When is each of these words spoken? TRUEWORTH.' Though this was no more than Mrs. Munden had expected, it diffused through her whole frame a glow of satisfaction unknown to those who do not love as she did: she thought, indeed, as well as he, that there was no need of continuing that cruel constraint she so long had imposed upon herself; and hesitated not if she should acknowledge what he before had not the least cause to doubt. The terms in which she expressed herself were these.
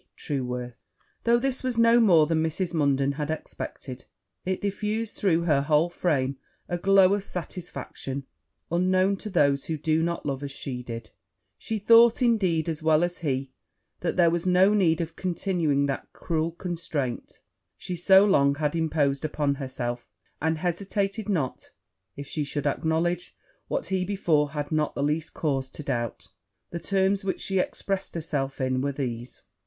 TRUEWORTH.' 0.17 0.79
Though 1.25 1.37
this 1.37 1.61
was 1.61 1.77
no 1.77 1.99
more 1.99 2.25
than 2.25 2.41
Mrs. 2.41 2.73
Munden 2.73 3.11
had 3.17 3.29
expected, 3.29 4.05
it 4.45 4.59
diffused 4.59 5.15
through 5.17 5.41
her 5.43 5.61
whole 5.61 5.91
frame 5.91 6.37
a 6.67 6.79
glow 6.79 7.13
of 7.13 7.23
satisfaction 7.23 8.25
unknown 8.71 9.15
to 9.17 9.29
those 9.29 9.65
who 9.65 9.77
do 9.77 10.01
not 10.01 10.25
love 10.25 10.41
as 10.41 10.51
she 10.51 10.81
did: 10.81 11.11
she 11.59 11.77
thought, 11.77 12.19
indeed, 12.23 12.67
as 12.67 12.81
well 12.81 13.03
as 13.03 13.19
he, 13.19 13.51
that 13.99 14.15
there 14.17 14.31
was 14.31 14.47
no 14.47 14.73
need 14.73 15.01
of 15.01 15.15
continuing 15.15 15.85
that 15.85 16.11
cruel 16.13 16.49
constraint 16.51 17.43
she 17.77 17.95
so 17.95 18.25
long 18.25 18.55
had 18.55 18.75
imposed 18.75 19.23
upon 19.23 19.53
herself; 19.61 20.07
and 20.41 20.57
hesitated 20.57 21.29
not 21.29 21.69
if 22.15 22.25
she 22.25 22.43
should 22.43 22.65
acknowledge 22.65 23.35
what 23.67 23.85
he 23.85 24.03
before 24.03 24.49
had 24.53 24.71
not 24.71 24.95
the 24.95 25.03
least 25.03 25.35
cause 25.35 25.69
to 25.69 25.83
doubt. 25.83 26.29
The 26.71 26.79
terms 26.79 27.21
in 27.21 27.27
which 27.27 27.41
she 27.41 27.59
expressed 27.59 28.15
herself 28.15 28.59
were 28.59 28.91
these. 28.91 29.43